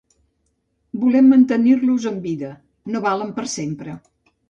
Volem 1.01 1.27
mantenir-los 1.35 2.09
en 2.15 2.19
vida; 2.27 2.53
no 2.93 3.07
valen 3.09 3.39
per 3.41 3.51
sempre. 3.61 4.01